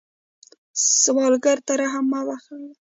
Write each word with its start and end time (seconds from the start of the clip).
سوالګر 1.01 1.57
ته 1.67 1.73
رحم 1.81 2.05
مه 2.11 2.21
بخلئ 2.27 2.71